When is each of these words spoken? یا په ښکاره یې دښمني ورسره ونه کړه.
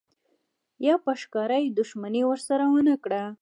یا 0.87 0.95
په 1.03 1.11
ښکاره 1.21 1.57
یې 1.63 1.73
دښمني 1.79 2.21
ورسره 2.27 2.63
ونه 2.73 2.95
کړه. 3.03 3.23